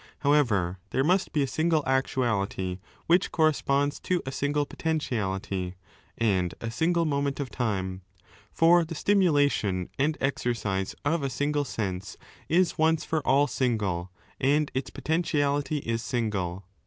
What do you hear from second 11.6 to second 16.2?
sense is once for all single and its potentiality is